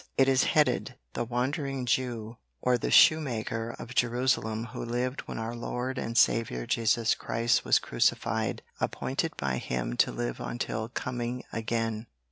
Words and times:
It 0.17 0.27
is 0.27 0.45
headed: 0.45 0.95
"The 1.13 1.23
Wandering 1.23 1.85
Jew, 1.85 2.37
or 2.59 2.75
the 2.79 2.89
Shoemaker 2.89 3.75
of 3.77 3.93
Jerusalem 3.93 4.63
who 4.73 4.83
lived 4.83 5.21
when 5.27 5.37
Our 5.37 5.55
Lord 5.55 5.99
and 5.99 6.17
Saviour 6.17 6.65
Jesus 6.65 7.13
Christ 7.13 7.63
was 7.63 7.77
crucified 7.77 8.63
appointed 8.79 9.37
by 9.37 9.59
Him 9.59 9.95
to 9.97 10.11
live 10.11 10.39
until 10.39 10.89
Coming 10.89 11.43
again. 11.53 12.07